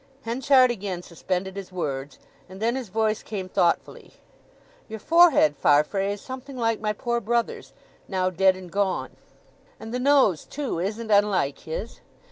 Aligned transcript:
Henchard 0.23 0.71
again 0.71 1.03
suspended 1.03 1.55
his 1.55 1.71
words, 1.71 2.17
and 2.49 2.59
then 2.59 2.75
his 2.75 2.89
voice 2.89 3.21
came 3.21 3.47
thoughtfully: 3.47 4.13
"Your 4.89 4.97
forehead, 4.97 5.55
Farfrae, 5.55 6.11
is 6.13 6.21
something 6.21 6.57
like 6.57 6.79
my 6.81 6.91
poor 6.91 7.21
brother's—now 7.21 8.31
dead 8.31 8.55
and 8.55 8.71
gone; 8.71 9.11
and 9.79 9.93
the 9.93 9.99
nose, 9.99 10.43
too, 10.45 10.79
isn't 10.79 11.11
unlike 11.11 11.59
his. 11.59 11.99